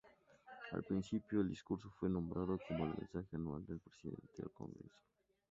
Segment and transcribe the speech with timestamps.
[0.71, 4.99] Al principio, el discurso fue nombrado como "el mensaje anual del presidente al Congreso.